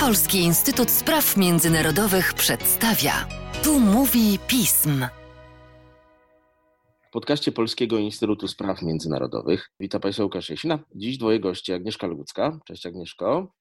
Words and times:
Polski 0.00 0.38
Instytut 0.38 0.90
Spraw 0.90 1.36
Międzynarodowych 1.36 2.34
przedstawia. 2.34 3.12
Tu 3.64 3.80
mówi 3.80 4.38
pism. 4.48 5.06
W 7.02 7.10
podcaście 7.12 7.52
Polskiego 7.52 7.98
Instytutu 7.98 8.48
Spraw 8.48 8.82
Międzynarodowych 8.82 9.70
witam 9.80 10.00
Państwa 10.00 10.24
Łukasz 10.24 10.50
Jesina. 10.50 10.78
Dziś 10.94 11.18
dwoje 11.18 11.40
gości, 11.40 11.72
Agnieszka 11.72 12.06
Lugucka. 12.06 12.58
Cześć 12.66 12.86
Agnieszko. 12.86 13.52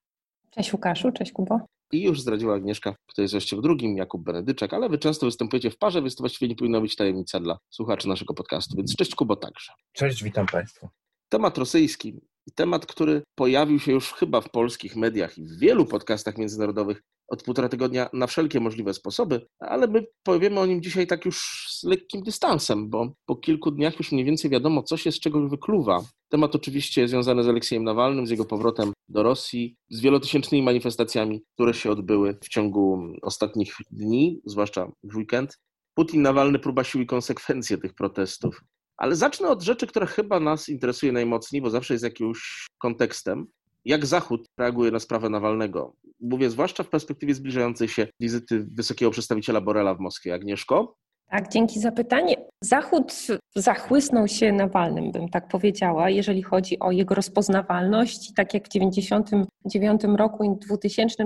Cześć 0.49 0.73
Łukaszu, 0.73 1.11
cześć 1.11 1.31
Kubo. 1.31 1.59
I 1.91 2.03
już 2.03 2.21
zdradziła 2.21 2.55
Agnieszka, 2.55 2.95
kto 3.07 3.21
jest 3.21 3.33
gościem 3.33 3.61
drugim, 3.61 3.97
Jakub 3.97 4.23
Benedyczak, 4.23 4.73
ale 4.73 4.89
wy 4.89 4.97
często 4.97 5.25
występujecie 5.25 5.71
w 5.71 5.77
parze, 5.77 6.01
więc 6.01 6.15
to 6.15 6.21
właściwie 6.23 6.49
nie 6.49 6.55
powinna 6.55 6.81
być 6.81 6.95
tajemnica 6.95 7.39
dla 7.39 7.57
słuchaczy 7.69 8.07
naszego 8.07 8.33
podcastu, 8.33 8.77
więc 8.77 8.95
cześć 8.95 9.15
Kubo 9.15 9.35
także. 9.35 9.71
Cześć, 9.93 10.23
witam 10.23 10.45
Państwa. 10.45 10.89
Temat 11.29 11.57
rosyjski, 11.57 12.21
temat, 12.55 12.85
który 12.85 13.23
pojawił 13.35 13.79
się 13.79 13.91
już 13.91 14.13
chyba 14.13 14.41
w 14.41 14.49
polskich 14.49 14.95
mediach 14.95 15.37
i 15.37 15.43
w 15.43 15.59
wielu 15.59 15.85
podcastach 15.85 16.37
międzynarodowych 16.37 17.01
od 17.31 17.43
półtora 17.43 17.69
tygodnia 17.69 18.09
na 18.13 18.27
wszelkie 18.27 18.59
możliwe 18.59 18.93
sposoby, 18.93 19.47
ale 19.59 19.87
my 19.87 20.05
powiemy 20.23 20.59
o 20.59 20.65
nim 20.65 20.81
dzisiaj 20.81 21.07
tak 21.07 21.25
już 21.25 21.67
z 21.69 21.83
lekkim 21.83 22.23
dystansem, 22.23 22.89
bo 22.89 23.13
po 23.25 23.35
kilku 23.35 23.71
dniach 23.71 23.99
już 23.99 24.11
mniej 24.11 24.25
więcej 24.25 24.51
wiadomo, 24.51 24.83
co 24.83 24.97
się 24.97 25.11
z 25.11 25.19
czego 25.19 25.49
wykluwa. 25.49 26.03
Temat 26.29 26.55
oczywiście 26.55 27.07
związany 27.07 27.43
z 27.43 27.47
Aleksiejem 27.47 27.83
Nawalnym, 27.83 28.27
z 28.27 28.29
jego 28.29 28.45
powrotem 28.45 28.93
do 29.09 29.23
Rosji, 29.23 29.75
z 29.89 30.01
wielotysięcznymi 30.01 30.63
manifestacjami, 30.63 31.41
które 31.53 31.73
się 31.73 31.91
odbyły 31.91 32.37
w 32.43 32.49
ciągu 32.49 32.99
ostatnich 33.21 33.75
dni, 33.91 34.41
zwłaszcza 34.45 34.91
w 35.03 35.15
weekend. 35.15 35.57
Putin, 35.93 36.21
Nawalny, 36.21 36.59
próba 36.59 36.83
siły 36.83 37.03
i 37.03 37.07
konsekwencje 37.07 37.77
tych 37.77 37.93
protestów. 37.93 38.61
Ale 39.01 39.15
zacznę 39.15 39.49
od 39.49 39.61
rzeczy, 39.61 39.87
która 39.87 40.05
chyba 40.05 40.39
nas 40.39 40.69
interesuje 40.69 41.11
najmocniej, 41.11 41.61
bo 41.61 41.69
zawsze 41.69 41.93
jest 41.93 42.03
jakimś 42.03 42.67
kontekstem. 42.77 43.47
Jak 43.85 44.05
Zachód 44.05 44.47
reaguje 44.57 44.91
na 44.91 44.99
sprawę 44.99 45.29
Nawalnego? 45.29 45.95
Mówię 46.19 46.49
zwłaszcza 46.49 46.83
w 46.83 46.89
perspektywie 46.89 47.35
zbliżającej 47.35 47.87
się 47.87 48.07
wizyty 48.19 48.67
wysokiego 48.71 49.11
przedstawiciela 49.11 49.61
Borela 49.61 49.95
w 49.95 49.99
Moskwie. 49.99 50.33
Agnieszko? 50.33 50.95
Tak, 51.31 51.49
dzięki 51.49 51.79
za 51.79 51.91
pytanie. 51.91 52.35
Zachód 52.61 53.13
zachłysnął 53.55 54.27
się 54.27 54.51
Nawalnym, 54.51 55.11
bym 55.11 55.29
tak 55.29 55.47
powiedziała, 55.47 56.09
jeżeli 56.09 56.43
chodzi 56.43 56.79
o 56.79 56.91
jego 56.91 57.15
rozpoznawalność. 57.15 58.33
Tak 58.35 58.53
jak 58.53 58.65
w 58.65 58.69
1999 58.69 60.17
roku 60.17 60.43
i 60.43 60.49
2000 60.67 61.23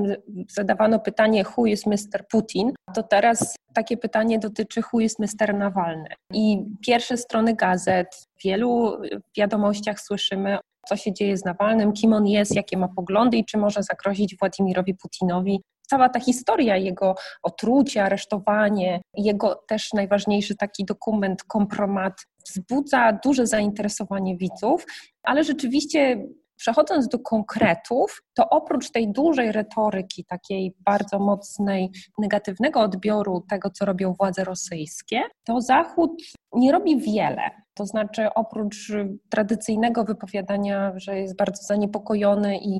zadawano 0.49 0.99
pytanie 0.99 1.43
who 1.57 1.65
is 1.65 1.85
Mr. 1.85 2.27
Putin, 2.31 2.73
to 2.95 3.03
teraz 3.03 3.55
takie 3.73 3.97
pytanie 3.97 4.39
dotyczy 4.39 4.81
who 4.93 4.99
is 4.99 5.19
Mr. 5.19 5.53
Nawalny. 5.53 6.09
I 6.33 6.63
pierwsze 6.85 7.17
strony 7.17 7.55
gazet, 7.55 8.07
w 8.39 8.43
wielu 8.43 8.97
wiadomościach 9.37 9.99
słyszymy 9.99 10.57
co 10.87 10.95
się 10.95 11.13
dzieje 11.13 11.37
z 11.37 11.45
Nawalnym, 11.45 11.93
kim 11.93 12.13
on 12.13 12.27
jest, 12.27 12.55
jakie 12.55 12.77
ma 12.77 12.87
poglądy 12.87 13.37
i 13.37 13.45
czy 13.45 13.57
może 13.57 13.83
zagrozić 13.83 14.37
Władimirowi 14.37 14.95
Putinowi 14.95 15.61
cała 15.85 16.09
ta 16.09 16.19
historia, 16.19 16.77
jego 16.77 17.15
otrucie, 17.43 18.03
aresztowanie, 18.03 19.01
jego 19.13 19.63
też 19.67 19.93
najważniejszy 19.93 20.55
taki 20.55 20.85
dokument, 20.85 21.43
kompromat, 21.43 22.13
wzbudza 22.47 23.19
duże 23.23 23.47
zainteresowanie 23.47 24.37
widzów, 24.37 24.85
ale 25.23 25.43
rzeczywiście 25.43 26.25
Przechodząc 26.57 27.07
do 27.07 27.19
konkretów, 27.19 28.23
to 28.33 28.49
oprócz 28.49 28.91
tej 28.91 29.11
dużej 29.11 29.51
retoryki, 29.51 30.25
takiej 30.25 30.75
bardzo 30.79 31.19
mocnej, 31.19 31.91
negatywnego 32.17 32.81
odbioru 32.81 33.43
tego, 33.49 33.69
co 33.69 33.85
robią 33.85 34.13
władze 34.13 34.43
rosyjskie, 34.43 35.21
to 35.43 35.61
Zachód 35.61 36.11
nie 36.53 36.71
robi 36.71 36.97
wiele. 36.97 37.41
To 37.73 37.85
znaczy, 37.85 38.27
oprócz 38.35 38.91
tradycyjnego 39.29 40.03
wypowiadania, 40.03 40.93
że 40.95 41.19
jest 41.19 41.35
bardzo 41.35 41.63
zaniepokojony 41.63 42.57
i 42.57 42.79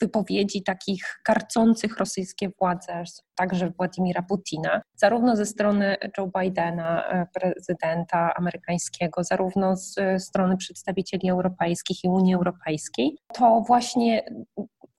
wypowiedzi 0.00 0.62
takich 0.62 1.20
karcących 1.24 1.98
rosyjskie 1.98 2.50
władze, 2.60 3.02
także 3.34 3.70
Władimira 3.70 4.22
Putina, 4.22 4.82
zarówno 4.96 5.36
ze 5.36 5.46
strony 5.46 5.96
Joe 6.18 6.30
Bidena, 6.38 7.08
e, 7.08 7.26
prezydenta 7.34 8.34
amerykańskiego, 8.34 9.24
zarówno 9.24 9.76
z 9.76 9.96
strony 10.22 10.56
przedstawicieli 10.56 11.30
europejskich 11.30 12.04
i 12.04 12.08
Unii 12.08 12.34
Europejskiej, 12.34 13.18
to 13.34 13.64
właśnie 13.66 14.24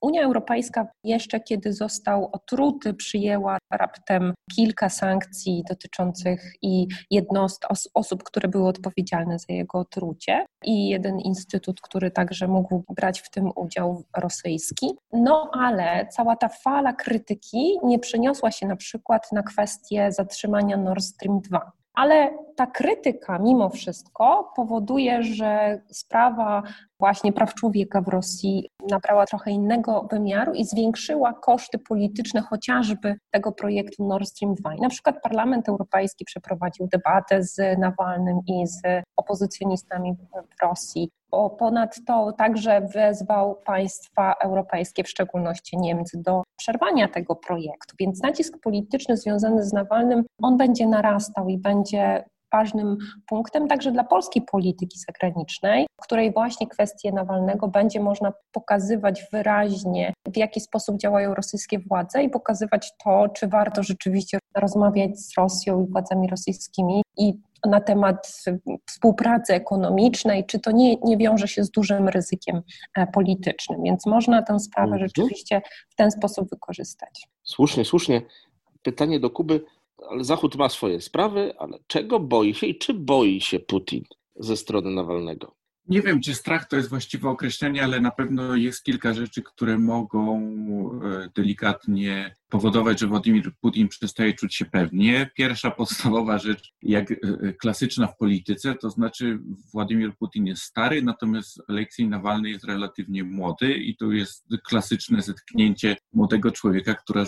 Unia 0.00 0.22
Europejska 0.22 0.86
jeszcze 1.04 1.40
kiedy 1.40 1.72
został 1.72 2.30
otruty, 2.32 2.94
przyjęła 2.94 3.58
raptem 3.72 4.34
kilka 4.56 4.88
sankcji 4.88 5.64
dotyczących 5.68 6.52
i 6.62 6.86
jednostek, 7.10 7.70
osób, 7.94 8.22
które 8.22 8.48
były 8.48 8.68
odpowiedzialne 8.68 9.38
za 9.38 9.52
jego 9.54 9.78
otrucie 9.78 10.46
i 10.64 10.88
jeden 10.88 11.20
instytut, 11.20 11.80
który 11.80 12.10
także 12.10 12.48
mógł 12.48 12.84
brać 12.96 13.20
w 13.20 13.30
tym 13.30 13.50
udział 13.56 14.04
rosyjski. 14.16 14.86
No 15.12 15.50
ale 15.52 16.06
cała 16.06 16.36
ta 16.36 16.48
fala 16.48 16.92
krytyki 16.92 17.78
nie 17.84 17.98
przeniosła 17.98 18.50
się 18.50 18.66
na 18.66 18.76
przykład 18.76 19.32
na 19.32 19.42
kwestię 19.42 20.12
zatrzymania 20.12 20.76
Nord 20.76 21.04
Stream 21.04 21.40
2 21.40 21.77
ale 21.98 22.38
ta 22.56 22.66
krytyka 22.66 23.38
mimo 23.38 23.68
wszystko 23.70 24.52
powoduje, 24.56 25.22
że 25.22 25.80
sprawa 25.90 26.62
właśnie 27.00 27.32
praw 27.32 27.54
człowieka 27.54 28.00
w 28.00 28.08
Rosji 28.08 28.70
nabrała 28.90 29.26
trochę 29.26 29.50
innego 29.50 30.08
wymiaru 30.10 30.52
i 30.52 30.64
zwiększyła 30.64 31.32
koszty 31.32 31.78
polityczne 31.78 32.40
chociażby 32.40 33.14
tego 33.30 33.52
projektu 33.52 34.08
Nord 34.08 34.28
Stream 34.28 34.54
2. 34.54 34.74
I 34.74 34.80
na 34.80 34.88
przykład 34.88 35.22
Parlament 35.22 35.68
Europejski 35.68 36.24
przeprowadził 36.24 36.86
debatę 36.86 37.42
z 37.42 37.78
Nawalnym 37.78 38.38
i 38.46 38.66
z 38.66 38.80
opozycjonistami 39.16 40.14
w 40.14 40.62
Rosji. 40.62 41.10
Bo 41.30 41.50
ponadto 41.50 42.32
także 42.32 42.80
wezwał 42.80 43.56
państwa 43.66 44.34
europejskie, 44.42 45.04
w 45.04 45.08
szczególności 45.08 45.76
Niemcy, 45.76 46.22
do 46.22 46.42
przerwania 46.56 47.08
tego 47.08 47.36
projektu. 47.36 47.96
Więc 48.00 48.22
nacisk 48.22 48.58
polityczny 48.62 49.16
związany 49.16 49.64
z 49.64 49.72
Nawalnym, 49.72 50.24
on 50.42 50.56
będzie 50.56 50.86
narastał 50.86 51.48
i 51.48 51.58
będzie 51.58 52.24
ważnym 52.52 52.96
punktem 53.26 53.68
także 53.68 53.92
dla 53.92 54.04
polskiej 54.04 54.42
polityki 54.42 54.98
zagranicznej, 54.98 55.86
w 56.00 56.02
której 56.02 56.32
właśnie 56.32 56.66
kwestię 56.66 57.12
Nawalnego 57.12 57.68
będzie 57.68 58.00
można 58.00 58.32
pokazywać 58.52 59.24
wyraźnie, 59.32 60.12
w 60.32 60.36
jaki 60.36 60.60
sposób 60.60 60.98
działają 60.98 61.34
rosyjskie 61.34 61.78
władze 61.78 62.22
i 62.22 62.30
pokazywać 62.30 62.92
to, 63.04 63.28
czy 63.28 63.48
warto 63.48 63.82
rzeczywiście 63.82 64.38
rozmawiać 64.56 65.20
z 65.20 65.38
Rosją 65.38 65.84
i 65.84 65.90
władzami 65.90 66.28
rosyjskimi 66.28 67.02
i 67.18 67.34
na 67.66 67.80
temat 67.80 68.42
współpracy 68.86 69.54
ekonomicznej, 69.54 70.46
czy 70.46 70.58
to 70.58 70.70
nie, 70.70 70.96
nie 70.96 71.16
wiąże 71.16 71.48
się 71.48 71.64
z 71.64 71.70
dużym 71.70 72.08
ryzykiem 72.08 72.62
e, 72.94 73.06
politycznym. 73.06 73.82
Więc 73.82 74.06
można 74.06 74.42
tę 74.42 74.60
sprawę 74.60 74.92
mhm. 74.92 75.08
rzeczywiście 75.08 75.62
w 75.88 75.94
ten 75.94 76.10
sposób 76.10 76.50
wykorzystać. 76.50 77.28
Słusznie, 77.42 77.84
słusznie. 77.84 78.22
Pytanie 78.82 79.20
do 79.20 79.30
Kuby 79.30 79.64
ale 80.08 80.24
Zachód 80.24 80.56
ma 80.56 80.68
swoje 80.68 81.00
sprawy, 81.00 81.54
ale 81.58 81.78
czego 81.86 82.20
boi 82.20 82.54
się 82.54 82.66
i 82.66 82.78
czy 82.78 82.94
boi 82.94 83.40
się 83.40 83.60
Putin 83.60 84.04
ze 84.36 84.56
strony 84.56 84.90
Nawalnego? 84.90 85.57
Nie 85.88 86.02
wiem, 86.02 86.20
czy 86.20 86.34
strach 86.34 86.68
to 86.68 86.76
jest 86.76 86.88
właściwe 86.88 87.28
określenie, 87.28 87.84
ale 87.84 88.00
na 88.00 88.10
pewno 88.10 88.56
jest 88.56 88.82
kilka 88.84 89.14
rzeczy, 89.14 89.42
które 89.42 89.78
mogą 89.78 90.40
e, 91.04 91.28
delikatnie 91.34 92.34
powodować, 92.48 93.00
że 93.00 93.06
Władimir 93.06 93.52
Putin 93.60 93.88
przestaje 93.88 94.34
czuć 94.34 94.54
się 94.54 94.64
pewnie. 94.64 95.30
Pierwsza 95.34 95.70
podstawowa 95.70 96.38
rzecz, 96.38 96.72
jak 96.82 97.10
e, 97.10 97.16
e, 97.42 97.52
klasyczna 97.52 98.06
w 98.06 98.16
polityce, 98.16 98.74
to 98.74 98.90
znaczy 98.90 99.38
Władimir 99.72 100.16
Putin 100.16 100.46
jest 100.46 100.62
stary, 100.62 101.02
natomiast 101.02 101.62
Aleksiej 101.68 102.08
Nawalny 102.08 102.50
jest 102.50 102.64
relatywnie 102.64 103.24
młody 103.24 103.74
i 103.74 103.96
to 103.96 104.12
jest 104.12 104.46
klasyczne 104.64 105.22
zetknięcie 105.22 105.96
młodego 106.12 106.50
człowieka, 106.50 106.94
który, 106.94 107.24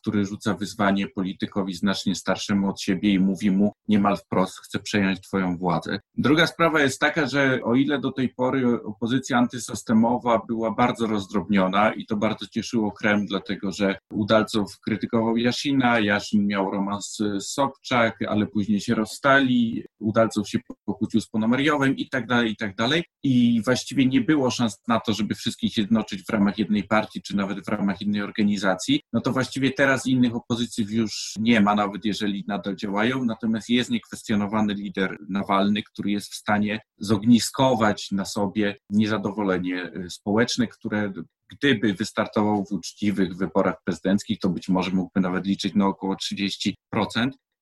który 0.00 0.24
rzuca 0.24 0.54
wyzwanie 0.54 1.08
politykowi 1.08 1.74
znacznie 1.74 2.14
starszemu 2.14 2.68
od 2.68 2.80
siebie 2.80 3.12
i 3.12 3.18
mówi 3.18 3.50
mu 3.50 3.72
niemal 3.88 4.16
wprost, 4.16 4.58
chcę 4.58 4.78
przejąć 4.78 5.20
twoją 5.20 5.56
władzę. 5.56 6.00
Druga 6.14 6.46
sprawa 6.46 6.80
jest 6.80 7.00
taka, 7.00 7.26
że 7.26 7.60
o 7.64 7.74
ile 7.74 7.97
do 8.00 8.12
tej 8.12 8.28
pory 8.28 8.82
opozycja 8.82 9.38
antysystemowa 9.38 10.40
była 10.48 10.70
bardzo 10.70 11.06
rozdrobniona 11.06 11.92
i 11.92 12.06
to 12.06 12.16
bardzo 12.16 12.46
cieszyło 12.46 12.92
Kreml, 12.92 13.26
dlatego 13.26 13.72
że 13.72 13.98
udalców 14.12 14.80
krytykował 14.80 15.36
Jasina, 15.36 16.00
Jasin 16.00 16.46
miał 16.46 16.70
romans 16.70 17.16
z 17.16 17.46
Sobczak, 17.46 18.18
ale 18.28 18.46
później 18.46 18.80
się 18.80 18.94
rozstali, 18.94 19.84
Udalcow 20.00 20.48
się 20.48 20.58
pokłócił 20.84 21.20
z 21.20 21.28
Ponomariowem 21.28 21.96
i 21.96 22.08
tak 22.08 22.26
dalej, 22.26 22.52
i 22.52 22.56
tak 22.56 22.76
dalej. 22.76 23.04
I 23.22 23.62
właściwie 23.64 24.06
nie 24.06 24.20
było 24.20 24.50
szans 24.50 24.78
na 24.88 25.00
to, 25.00 25.12
żeby 25.12 25.34
wszystkich 25.34 25.76
jednoczyć 25.76 26.22
w 26.22 26.30
ramach 26.30 26.58
jednej 26.58 26.84
partii, 26.84 27.22
czy 27.22 27.36
nawet 27.36 27.64
w 27.64 27.68
ramach 27.68 28.00
jednej 28.00 28.22
organizacji. 28.22 29.00
No 29.12 29.20
to 29.20 29.32
właściwie 29.32 29.72
teraz 29.72 30.06
innych 30.06 30.36
opozycji 30.36 30.86
już 30.90 31.34
nie 31.38 31.60
ma, 31.60 31.74
nawet 31.74 32.04
jeżeli 32.04 32.44
nadal 32.48 32.76
działają, 32.76 33.24
natomiast 33.24 33.68
jest 33.68 33.90
niekwestionowany 33.90 34.74
lider 34.74 35.16
Nawalny, 35.28 35.82
który 35.82 36.10
jest 36.10 36.32
w 36.32 36.34
stanie 36.34 36.80
zogniskować 36.98 37.87
na 38.12 38.24
sobie 38.24 38.76
niezadowolenie 38.90 39.92
społeczne, 40.08 40.66
które 40.66 41.12
gdyby 41.50 41.94
wystartował 41.94 42.64
w 42.64 42.72
uczciwych 42.72 43.36
wyborach 43.36 43.82
prezydenckich, 43.84 44.38
to 44.38 44.48
być 44.48 44.68
może 44.68 44.90
mógłby 44.90 45.20
nawet 45.20 45.46
liczyć 45.46 45.74
na 45.74 45.86
około 45.86 46.14
30%. 46.14 46.74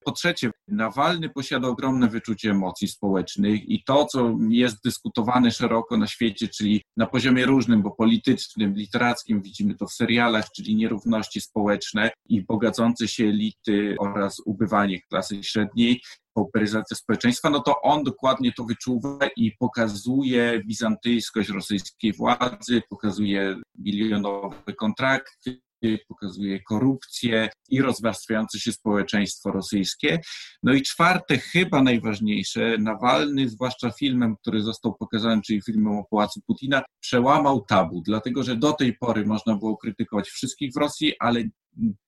Po 0.06 0.12
trzecie, 0.12 0.50
Nawalny 0.68 1.28
posiada 1.28 1.68
ogromne 1.68 2.08
wyczucie 2.08 2.50
emocji 2.50 2.88
społecznych 2.88 3.68
i 3.68 3.84
to, 3.84 4.04
co 4.04 4.36
jest 4.48 4.76
dyskutowane 4.84 5.50
szeroko 5.50 5.96
na 5.96 6.06
świecie, 6.06 6.48
czyli 6.48 6.82
na 6.96 7.06
poziomie 7.06 7.46
różnym, 7.46 7.82
bo 7.82 7.90
politycznym, 7.90 8.74
literackim, 8.74 9.42
widzimy 9.42 9.74
to 9.74 9.86
w 9.86 9.92
serialach, 9.92 10.50
czyli 10.50 10.76
nierówności 10.76 11.40
społeczne 11.40 12.10
i 12.28 12.42
bogacące 12.42 13.08
się 13.08 13.24
elity 13.24 13.96
oraz 14.00 14.40
ubywanie 14.44 15.00
klasy 15.00 15.44
średniej, 15.44 16.00
pauperyzacja 16.34 16.96
społeczeństwa, 16.96 17.50
no 17.50 17.60
to 17.60 17.82
on 17.82 18.04
dokładnie 18.04 18.52
to 18.52 18.64
wyczuwa 18.64 19.18
i 19.36 19.52
pokazuje 19.58 20.62
bizantyjskość 20.66 21.48
rosyjskiej 21.48 22.12
władzy, 22.12 22.82
pokazuje 22.90 23.56
milionowe 23.78 24.72
kontrakty, 24.78 25.60
pokazuje 26.08 26.62
korupcję 26.62 27.48
i 27.68 27.82
rozwarstwiające 27.82 28.58
się 28.60 28.72
społeczeństwo 28.72 29.52
rosyjskie. 29.52 30.18
No 30.62 30.74
i 30.74 30.82
czwarte, 30.82 31.38
chyba 31.38 31.82
najważniejsze, 31.82 32.76
Nawalny, 32.78 33.48
zwłaszcza 33.48 33.90
filmem, 33.90 34.36
który 34.36 34.62
został 34.62 34.94
pokazany, 34.94 35.42
czyli 35.42 35.62
filmem 35.62 35.98
o 35.98 36.04
Pałacu 36.10 36.40
Putina, 36.46 36.82
przełamał 37.00 37.60
tabu, 37.60 38.02
dlatego 38.06 38.42
że 38.42 38.56
do 38.56 38.72
tej 38.72 38.96
pory 38.98 39.26
można 39.26 39.56
było 39.56 39.76
krytykować 39.76 40.28
wszystkich 40.28 40.72
w 40.72 40.76
Rosji, 40.76 41.12
ale 41.20 41.44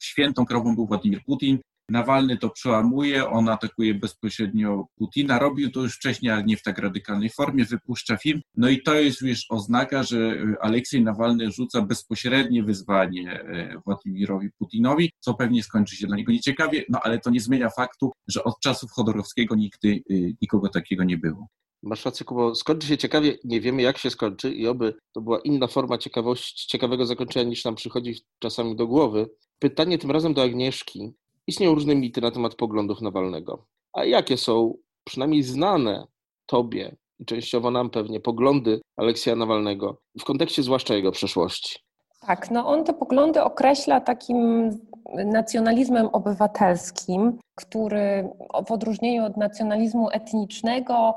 świętą 0.03 0.47
krową 0.47 0.75
był 0.75 0.87
Władimir 0.87 1.25
Putin, 1.25 1.59
Nawalny 1.89 2.39
to 2.39 2.51
przełamuje, 2.51 3.29
on 3.29 3.49
atakuje 3.49 3.95
bezpośrednio 3.95 4.87
Putina. 4.97 5.39
Robił 5.39 5.71
to 5.71 5.81
już 5.81 5.97
wcześniej, 5.97 6.33
ale 6.33 6.45
nie 6.45 6.57
w 6.57 6.63
tak 6.63 6.79
radykalnej 6.79 7.31
formie, 7.31 7.65
wypuszcza 7.65 8.17
film. 8.17 8.41
No 8.57 8.69
i 8.69 8.83
to 8.83 8.95
jest 8.95 9.23
już 9.23 9.47
oznaka, 9.49 10.03
że 10.03 10.37
Aleksiej 10.61 11.05
Nawalny 11.05 11.51
rzuca 11.51 11.83
bezpośrednie 11.83 12.63
wyzwanie 12.63 13.41
e, 13.41 13.81
Władimirowi 13.87 14.49
Putinowi, 14.59 15.13
co 15.21 15.35
pewnie 15.35 15.63
skończy 15.63 15.97
się 15.97 16.07
dla 16.07 16.17
niego 16.17 16.33
nieciekawie, 16.33 16.85
no 16.89 17.01
ale 17.03 17.19
to 17.19 17.31
nie 17.31 17.41
zmienia 17.41 17.71
faktu, 17.71 18.13
że 18.29 18.45
od 18.45 18.61
czasów 18.61 18.91
Chodorowskiego 18.91 19.55
nigdy 19.55 20.03
nikogo 20.43 20.69
takiego 20.69 21.05
nie 21.05 21.19
było. 21.19 21.49
Masz 21.83 22.05
rację, 22.05 22.27
Kubo. 22.27 22.55
Skończy 22.55 22.87
się 22.87 22.99
ciekawie, 22.99 23.39
nie 23.45 23.61
wiemy 23.61 23.83
jak 23.83 23.99
się 23.99 24.11
skończy 24.11 24.51
i 24.51 24.67
oby 24.67 24.95
to 25.13 25.21
była 25.21 25.39
inna 25.39 25.67
forma 25.67 25.99
ciekawości, 25.99 26.69
ciekawego 26.69 27.07
zakończenia 27.07 27.51
niż 27.51 27.65
nam 27.65 27.75
przychodzi 27.75 28.15
czasami 28.39 28.77
do 28.77 28.87
głowy. 28.87 29.31
Pytanie 29.59 29.99
tym 29.99 30.11
razem 30.11 30.35
do 30.35 30.43
Agnieszki. 30.43 31.13
Istnieją 31.49 31.75
różne 31.75 31.95
mity 31.95 32.21
na 32.21 32.31
temat 32.31 32.55
poglądów 32.55 33.01
Nawalnego. 33.01 33.67
A 33.93 34.05
jakie 34.05 34.37
są 34.37 34.75
przynajmniej 35.05 35.43
znane 35.43 36.07
Tobie 36.47 36.97
i 37.19 37.25
częściowo 37.25 37.71
nam 37.71 37.91
pewnie 37.91 38.21
poglądy 38.21 38.81
Aleksja 38.97 39.37
Nawalnego 39.37 40.01
w 40.21 40.25
kontekście 40.25 40.63
zwłaszcza 40.63 40.95
jego 40.95 41.13
przeszłości? 41.13 41.79
Tak, 42.27 42.51
no 42.51 42.67
on 42.67 42.85
te 42.85 42.95
poglądy 42.95 43.43
określa 43.43 44.01
takim 44.01 44.71
nacjonalizmem 45.15 46.07
obywatelskim, 46.07 47.39
który 47.55 48.29
w 48.67 48.73
odróżnieniu 48.73 49.25
od 49.25 49.37
nacjonalizmu 49.37 50.09
etnicznego 50.11 51.15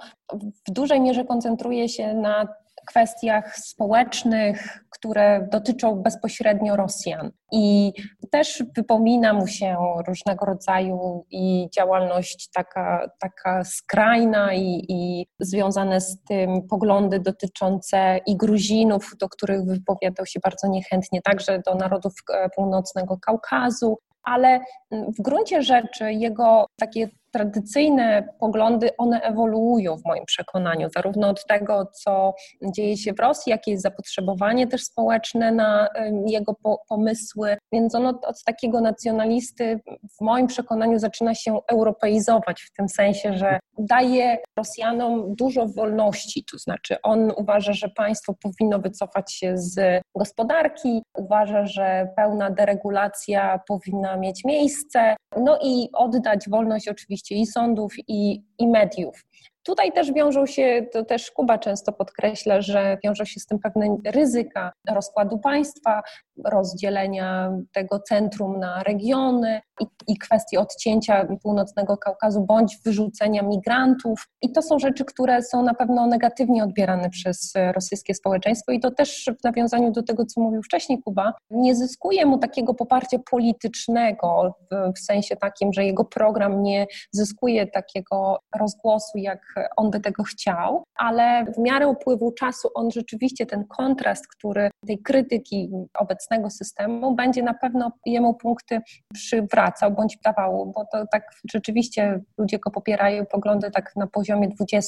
w 0.68 0.72
dużej 0.72 1.02
mierze 1.02 1.26
koncentruje 1.26 1.90
się 1.90 2.14
na 2.14 2.48
kwestiach 2.88 3.58
społecznych, 3.58 4.86
które 5.02 5.48
dotyczą 5.52 5.96
bezpośrednio 5.96 6.76
Rosjan. 6.76 7.32
I 7.52 7.94
też 8.32 8.64
wypomina 8.76 9.34
mu 9.34 9.48
się 9.48 9.78
różnego 10.08 10.46
rodzaju 10.46 11.26
i 11.32 11.70
działalność 11.76 12.50
taka, 12.54 13.10
taka 13.20 13.64
skrajna 13.64 14.54
i, 14.54 14.86
i 14.90 15.26
związane 15.40 16.02
z 16.02 16.24
tym 16.24 16.68
poglądy 16.68 17.20
dotyczące 17.20 18.20
i 18.28 18.38
Gruzinów, 18.38 19.12
do 19.20 19.30
których 19.30 19.66
wypowiadał 19.66 20.26
się 20.26 20.40
bardzo 20.44 20.68
niechętnie, 20.68 21.22
także 21.22 21.62
do 21.66 21.76
narodów 21.76 22.14
e, 22.34 22.50
północnego 22.56 23.18
Kaukazu, 23.18 23.98
ale 24.24 24.60
w 24.92 25.22
gruncie 25.22 25.64
rzeczy 25.64 26.14
jego 26.14 26.66
takie 26.80 27.10
tradycyjne 27.32 28.28
poglądy, 28.40 28.90
one 28.98 29.22
ewoluują 29.22 29.98
w 29.98 30.06
moim 30.06 30.26
przekonaniu, 30.26 30.90
zarówno 30.96 31.30
od 31.30 31.46
tego, 31.46 31.86
co 32.04 32.34
dzieje 32.64 32.98
się 32.98 33.14
w 33.14 33.20
Rosji, 33.20 33.50
jakie 33.50 33.72
jest 33.72 33.84
zapotrzebowanie 33.84 34.68
też 34.68 34.84
społeczne 34.84 35.52
na 35.52 35.88
jego 36.28 36.56
pomysły, 36.90 37.58
więc 37.72 37.96
on 37.96 38.06
od, 38.06 38.26
od 38.26 38.44
takiego 38.44 38.82
nacjonalisty 38.82 39.80
w 40.20 40.22
moim 40.22 40.48
przekonaniu 40.48 41.00
zaczyna 41.00 41.36
się 41.36 41.60
europeizować 41.72 42.62
w 42.62 42.72
tym 42.72 42.90
sensie, 42.90 43.38
że 43.38 43.60
daje 43.80 44.38
Rosjanom 44.58 45.36
dużo 45.36 45.68
wolności, 45.68 46.46
to 46.52 46.58
znaczy 46.58 46.96
on 47.04 47.32
uważa, 47.38 47.74
że 47.74 47.90
państwo 47.90 48.34
powinno 48.44 48.80
wycofać 48.80 49.34
się 49.34 49.58
z 49.58 50.02
gospodarki, 50.18 51.04
uważa, 51.18 51.66
że 51.66 52.08
pełna 52.16 52.50
deregulacja 52.50 53.60
powinna 53.68 54.18
mieć 54.18 54.44
miejsce, 54.46 55.16
no 55.38 55.60
i 55.64 55.90
oddać 55.94 56.50
wolność 56.50 56.88
oczywiście 56.88 57.21
i 57.30 57.46
sądów, 57.46 57.94
i, 58.08 58.44
i 58.60 58.68
mediów. 58.68 59.26
Tutaj 59.64 59.92
też 59.92 60.14
wiążą 60.14 60.46
się, 60.46 60.86
to 60.94 61.06
też 61.06 61.32
Kuba 61.32 61.58
często 61.58 61.94
podkreśla, 61.94 62.62
że 62.62 62.98
wiążą 63.04 63.26
się 63.26 63.40
z 63.40 63.46
tym 63.46 63.60
pewne 63.60 63.98
ryzyka 64.06 64.72
rozkładu 64.90 65.40
państwa, 65.40 66.02
rozdzielenia 66.46 67.52
tego 67.74 68.00
centrum 68.00 68.60
na 68.60 68.84
regiony 68.84 69.62
i, 69.82 69.86
i 70.08 70.18
kwestii 70.18 70.58
odcięcia 70.58 71.28
północnego 71.44 71.98
Kaukazu 71.98 72.42
bądź 72.42 72.78
wyrzucenia 72.86 73.44
migrantów. 73.44 74.26
I 74.42 74.52
to 74.52 74.62
są 74.62 74.80
rzeczy, 74.80 75.06
które 75.06 75.44
są 75.44 75.64
na 75.64 75.74
pewno 75.74 76.08
negatywnie 76.08 76.64
odbierane 76.64 77.10
przez 77.10 77.54
rosyjskie 77.74 78.14
społeczeństwo 78.14 78.72
i 78.72 78.80
to 78.80 78.92
też 78.92 79.30
w 79.40 79.44
nawiązaniu 79.44 79.92
do 79.92 80.04
tego, 80.04 80.26
co 80.26 80.42
mówił 80.42 80.64
wcześniej 80.64 81.02
Kuba, 81.04 81.34
nie 81.50 81.76
zyskuje 81.76 82.26
mu 82.26 82.38
takiego 82.38 82.74
poparcia 82.74 83.18
politycznego 83.32 84.56
w, 84.72 84.94
w 84.98 85.00
sensie 85.00 85.36
takim, 85.36 85.74
że 85.74 85.86
jego 85.86 86.06
program 86.06 86.64
nie 86.64 86.88
zyskuje 87.12 87.68
takiego 87.68 88.40
rozgłosu, 88.60 89.18
jak 89.18 89.51
on 89.78 89.92
by 89.92 90.00
tego 90.00 90.24
chciał, 90.24 90.84
ale 90.96 91.46
w 91.46 91.58
miarę 91.58 91.88
upływu 91.88 92.32
czasu 92.32 92.70
on 92.76 92.92
rzeczywiście 92.92 93.46
ten 93.46 93.66
kontrast, 93.66 94.28
który 94.28 94.70
tej 94.88 95.00
krytyki 95.00 95.70
obecnego 96.00 96.50
systemu 96.50 97.16
będzie 97.16 97.44
na 97.44 97.54
pewno 97.54 97.92
jemu 98.06 98.34
punkty 98.34 98.82
przywracał 99.14 99.92
bądź 99.92 100.18
dawał, 100.24 100.72
bo 100.76 100.86
to 100.92 101.08
tak 101.12 101.24
rzeczywiście 101.52 102.22
ludzie 102.38 102.60
go 102.60 102.72
popierają 102.72 103.26
poglądy 103.26 103.72
tak 103.72 103.96
na 103.96 104.08
poziomie 104.08 104.50
20%. 104.50 104.82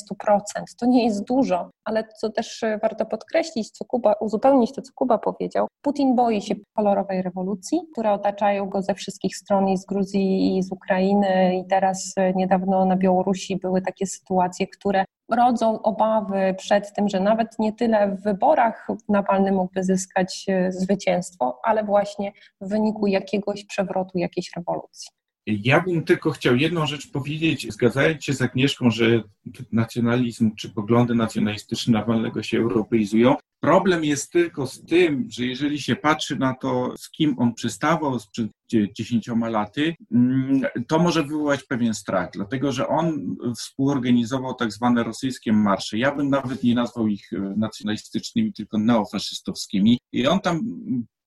To 0.80 0.86
nie 0.86 1.06
jest 1.06 1.24
dużo, 1.24 1.70
ale 1.86 2.04
co 2.20 2.30
też 2.30 2.62
warto 2.82 3.06
podkreślić, 3.06 3.72
co 3.72 3.86
Kuba, 3.86 4.14
uzupełnić 4.14 4.74
to, 4.74 4.82
co 4.82 4.92
Kuba 4.96 5.18
powiedział, 5.18 5.68
Putin 5.82 6.16
boi 6.16 6.42
się 6.42 6.56
kolorowej 6.76 7.22
rewolucji, 7.22 7.80
które 7.92 8.12
otaczają 8.12 8.70
go 8.70 8.82
ze 8.82 8.94
wszystkich 8.94 9.38
stron 9.38 9.70
i 9.70 9.78
z 9.78 9.86
Gruzji 9.86 10.58
i 10.58 10.64
z 10.64 10.72
Ukrainy 10.72 11.58
i 11.58 11.68
teraz 11.68 12.16
niedawno 12.36 12.86
na 12.86 12.96
Białorusi 12.96 13.58
były 13.58 13.82
takie 13.82 14.06
sytuacje, 14.06 14.53
które 14.68 15.06
rodzą 15.32 15.82
obawy 15.82 16.56
przed 16.58 16.94
tym, 16.94 17.10
że 17.10 17.20
nawet 17.20 17.60
nie 17.60 17.74
tyle 17.74 18.08
w 18.08 18.22
wyborach 18.22 18.88
Nawalny 19.10 19.52
mógłby 19.52 19.84
zyskać 19.84 20.46
e, 20.50 20.72
zwycięstwo, 20.72 21.60
ale 21.64 21.84
właśnie 21.84 22.32
w 22.62 22.70
wyniku 22.70 23.08
jakiegoś 23.08 23.66
przewrotu, 23.66 24.18
jakiejś 24.18 24.52
rewolucji. 24.56 25.23
Ja 25.48 25.82
bym 25.82 26.04
tylko 26.04 26.32
chciał 26.32 26.56
jedną 26.56 26.86
rzecz 26.86 27.12
powiedzieć, 27.12 27.74
zgadzając 27.74 28.24
się 28.24 28.34
z 28.34 28.42
Agnieszką, 28.42 28.92
że 28.92 29.24
nacjonalizm 29.72 30.56
czy 30.56 30.70
poglądy 30.70 31.16
nacjonalistyczne 31.16 31.94
Nawalnego 31.94 32.44
się 32.44 32.58
europeizują. 32.58 33.36
Problem 33.60 34.04
jest 34.04 34.32
tylko 34.32 34.68
z 34.68 34.84
tym, 34.86 35.28
że 35.30 35.46
jeżeli 35.46 35.82
się 35.82 35.96
patrzy 35.96 36.36
na 36.36 36.54
to, 36.54 36.94
z 36.98 37.10
kim 37.10 37.36
on 37.40 37.54
przystawał 37.54 38.20
sprzed 38.20 38.48
dziesięcioma 38.94 39.50
laty, 39.50 39.96
mm, 40.12 40.62
to 40.88 41.00
może 41.00 41.24
wywołać 41.24 41.64
pewien 41.64 41.94
strach, 41.94 42.30
dlatego 42.34 42.72
że 42.72 42.88
on 42.88 43.36
współorganizował 43.58 44.54
tak 44.54 44.72
zwane 44.72 45.04
rosyjskie 45.04 45.54
marsze. 45.54 45.98
Ja 45.98 46.16
bym 46.16 46.30
nawet 46.30 46.64
nie 46.64 46.76
nazwał 46.76 47.08
ich 47.08 47.34
e, 47.34 47.54
nacjonalistycznymi, 47.58 48.54
tylko 48.54 48.78
neofaszystowskimi. 48.78 50.00
I 50.12 50.28
on 50.28 50.40
tam 50.40 50.62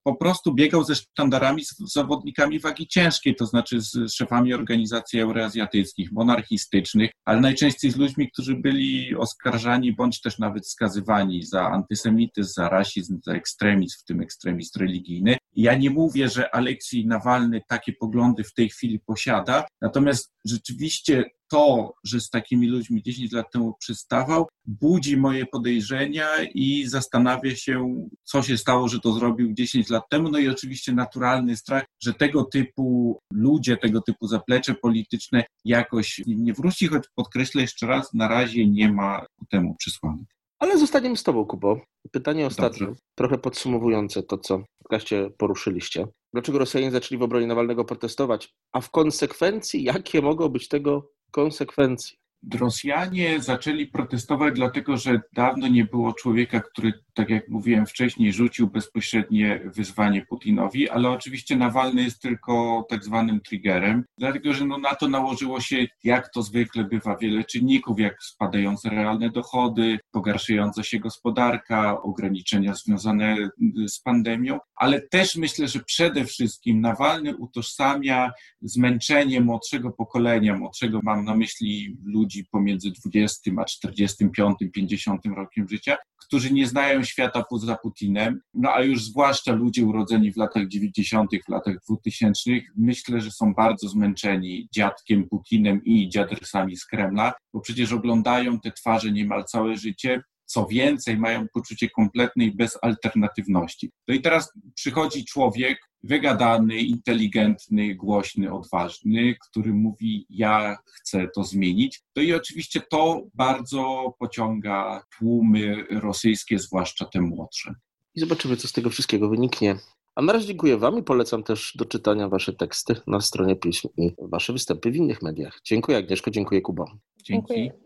po 0.07 0.15
prostu 0.15 0.53
biegał 0.53 0.83
ze 0.83 0.95
sztandarami 0.95 1.65
z 1.65 1.75
zawodnikami 1.93 2.59
wagi 2.59 2.87
ciężkiej, 2.87 3.35
to 3.35 3.45
znaczy 3.45 3.81
z 3.81 4.13
szefami 4.13 4.53
organizacji 4.53 5.19
euroazjatyckich, 5.19 6.11
monarchistycznych, 6.11 7.11
ale 7.25 7.41
najczęściej 7.41 7.91
z 7.91 7.95
ludźmi, 7.95 8.31
którzy 8.31 8.55
byli 8.55 9.15
oskarżani 9.15 9.95
bądź 9.95 10.21
też 10.21 10.39
nawet 10.39 10.69
skazywani 10.69 11.43
za 11.43 11.61
antysemityzm, 11.61 12.53
za 12.53 12.69
rasizm, 12.69 13.19
za 13.25 13.33
ekstremizm, 13.33 13.97
w 13.99 14.03
tym 14.03 14.21
ekstremizm 14.21 14.79
religijny. 14.79 15.37
Ja 15.55 15.75
nie 15.75 15.89
mówię, 15.89 16.29
że 16.29 16.55
Aleksiej 16.55 17.07
Nawalny 17.07 17.61
takie 17.67 17.93
poglądy 17.93 18.43
w 18.43 18.53
tej 18.53 18.69
chwili 18.69 18.99
posiada, 18.99 19.65
natomiast 19.81 20.33
rzeczywiście 20.45 21.23
to, 21.49 21.93
że 22.03 22.21
z 22.21 22.29
takimi 22.29 22.67
ludźmi 22.67 23.03
10 23.03 23.31
lat 23.31 23.51
temu 23.51 23.75
przystawał, 23.79 24.47
budzi 24.65 25.17
moje 25.17 25.45
podejrzenia 25.45 26.27
i 26.53 26.85
zastanawia 26.87 27.55
się, 27.55 28.05
co 28.23 28.43
się 28.43 28.57
stało, 28.57 28.87
że 28.87 28.99
to 28.99 29.13
zrobił 29.13 29.53
10 29.53 29.89
lat 29.89 30.03
temu. 30.09 30.29
No 30.29 30.39
i 30.39 30.47
oczywiście 30.47 30.93
naturalny 30.93 31.57
strach, 31.57 31.85
że 32.03 32.13
tego 32.13 32.43
typu 32.43 33.19
ludzie, 33.33 33.77
tego 33.77 34.01
typu 34.01 34.27
zaplecze 34.27 34.75
polityczne 34.75 35.43
jakoś 35.65 36.21
nie 36.27 36.53
wróci, 36.53 36.87
choć 36.87 37.03
podkreślę 37.15 37.61
jeszcze 37.61 37.87
raz, 37.87 38.13
na 38.13 38.27
razie 38.27 38.67
nie 38.67 38.91
ma 38.91 39.25
temu 39.49 39.75
przesłanek. 39.75 40.36
Ale 40.59 40.77
zostaniemy 40.77 41.17
z 41.17 41.23
Tobą, 41.23 41.45
Kubo. 41.45 41.81
Pytanie 42.11 42.45
ostatnie, 42.45 42.87
Dobrze. 42.87 43.01
trochę 43.15 43.37
podsumowujące 43.37 44.23
to, 44.23 44.37
co 44.37 44.57
w 44.57 44.63
podcaście 44.83 45.29
poruszyliście. 45.37 46.07
dlaczego 46.33 46.59
Rosjanie 46.59 46.91
zaczęli 46.91 47.19
w 47.19 47.23
obronie 47.23 47.47
Nawalnego 47.47 47.85
protestować, 47.85 48.49
a 48.73 48.81
w 48.81 48.91
konsekwencji, 48.91 49.83
jakie 49.83 50.21
mogą 50.21 50.49
być 50.49 50.67
tego 50.67 51.11
konsekwencje? 51.31 52.17
Rosjanie 52.59 53.41
zaczęli 53.41 53.87
protestować, 53.87 54.55
dlatego 54.55 54.97
że 54.97 55.21
dawno 55.33 55.67
nie 55.67 55.85
było 55.85 56.13
człowieka, 56.13 56.59
który, 56.59 56.93
tak 57.17 57.29
jak 57.29 57.49
mówiłem 57.49 57.85
wcześniej, 57.85 58.33
rzucił 58.33 58.67
bezpośrednie 58.67 59.61
wyzwanie 59.65 60.25
Putinowi, 60.25 60.89
ale 60.89 61.09
oczywiście 61.09 61.55
Nawalny 61.55 62.03
jest 62.03 62.21
tylko 62.21 62.85
tak 62.89 63.03
zwanym 63.03 63.41
triggerem, 63.41 64.03
dlatego 64.17 64.53
że 64.53 64.65
no 64.65 64.77
na 64.77 64.95
to 64.95 65.07
nałożyło 65.07 65.61
się, 65.61 65.85
jak 66.03 66.29
to 66.33 66.41
zwykle 66.41 66.83
bywa, 66.83 67.17
wiele 67.17 67.43
czynników, 67.43 67.99
jak 67.99 68.23
spadające 68.23 68.89
realne 68.89 69.29
dochody, 69.29 69.99
pogarszająca 70.11 70.83
się 70.83 70.99
gospodarka, 70.99 72.01
ograniczenia 72.01 72.73
związane 72.73 73.49
z 73.87 73.99
pandemią, 73.99 74.59
ale 74.75 75.01
też 75.01 75.35
myślę, 75.35 75.67
że 75.67 75.79
przede 75.79 76.25
wszystkim 76.25 76.81
Nawalny 76.81 77.37
utożsamia 77.37 78.31
zmęczenie 78.61 79.41
młodszego 79.41 79.91
pokolenia, 79.91 80.57
młodszego 80.57 80.99
mam 81.03 81.25
na 81.25 81.35
myśli 81.35 81.97
ludzi 82.03 82.45
pomiędzy 82.51 82.91
20 82.91 83.51
a 83.57 83.65
45, 83.65 84.57
50 84.73 85.21
rokiem 85.25 85.67
życia, 85.69 85.97
którzy 86.27 86.53
nie 86.53 86.67
znają 86.67 87.03
świata 87.07 87.43
poza 87.49 87.75
Putinem, 87.75 88.41
no 88.53 88.73
a 88.73 88.81
już 88.81 89.03
zwłaszcza 89.03 89.53
ludzie 89.53 89.85
urodzeni 89.85 90.31
w 90.31 90.37
latach 90.37 90.67
90., 90.67 91.31
w 91.47 91.49
latach 91.49 91.75
2000, 91.89 92.51
myślę, 92.77 93.21
że 93.21 93.31
są 93.31 93.53
bardzo 93.53 93.89
zmęczeni 93.89 94.67
dziadkiem 94.71 95.29
Putinem 95.29 95.83
i 95.83 96.09
dziadrysami 96.09 96.77
z 96.77 96.85
Kremla, 96.85 97.33
bo 97.53 97.61
przecież 97.61 97.93
oglądają 97.93 98.59
te 98.59 98.71
twarze 98.71 99.11
niemal 99.11 99.45
całe 99.45 99.77
życie, 99.77 100.21
co 100.47 100.65
więcej, 100.65 101.17
mają 101.17 101.47
poczucie 101.53 101.89
kompletnej 101.89 102.51
bezalternatywności. 102.51 103.91
No 104.07 104.15
i 104.15 104.21
teraz 104.21 104.53
przychodzi 104.75 105.25
człowiek 105.25 105.79
wygadany, 106.03 106.77
inteligentny, 106.77 107.95
głośny, 107.95 108.53
odważny, 108.53 109.35
który 109.49 109.73
mówi: 109.73 110.25
Ja 110.29 110.77
chcę 110.93 111.27
to 111.35 111.43
zmienić. 111.43 112.01
No 112.15 112.21
i 112.21 112.33
oczywiście 112.33 112.81
to 112.91 113.21
bardzo 113.33 114.13
pociąga 114.19 115.03
tłumy 115.17 115.85
rosyjskie, 115.89 116.59
zwłaszcza 116.59 117.05
te 117.05 117.21
młodsze. 117.21 117.73
I 118.15 118.19
zobaczymy, 118.19 118.57
co 118.57 118.67
z 118.67 118.71
tego 118.71 118.89
wszystkiego 118.89 119.29
wyniknie. 119.29 119.75
A 120.15 120.21
na 120.21 120.33
razie 120.33 120.47
dziękuję 120.47 120.77
Wam 120.77 120.99
i 120.99 121.03
polecam 121.03 121.43
też 121.43 121.73
do 121.75 121.85
czytania 121.85 122.29
Wasze 122.29 122.53
teksty 122.53 122.95
na 123.07 123.21
stronie 123.21 123.55
Pism 123.55 123.87
i 123.97 124.11
Wasze 124.19 124.53
występy 124.53 124.91
w 124.91 124.95
innych 124.95 125.21
mediach. 125.21 125.59
Dziękuję 125.63 125.97
Agnieszko, 125.97 126.31
dziękuję 126.31 126.61
Kuba. 126.61 126.85
Dzięki. 127.23 127.53
Dziękuję. 127.53 127.79